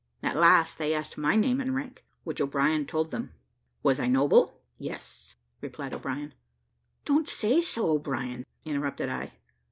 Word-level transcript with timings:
At 0.23 0.35
last 0.35 0.79
they 0.79 0.95
asked 0.95 1.15
my 1.15 1.35
name 1.35 1.61
and 1.61 1.75
rank, 1.75 2.03
which 2.23 2.41
O'Brien 2.41 2.87
told 2.87 3.11
them. 3.11 3.33
"Was 3.83 3.99
I 3.99 4.07
noble?" 4.07 4.59
"Yes," 4.79 5.35
replied 5.61 5.93
O'Brien. 5.93 6.33
"Don't 7.05 7.29
say 7.29 7.61
so, 7.61 7.87
O'Brien," 7.91 8.43
interrupted 8.65 9.09
I. 9.09 9.33